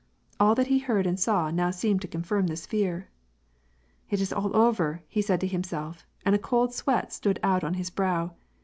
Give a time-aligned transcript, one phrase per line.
[0.39, 3.11] All that he heard and saw seemed to confirm his fear."
[4.09, 7.75] It is all over," he said to himself, and a cold sweat stood out on
[7.75, 8.33] his brow.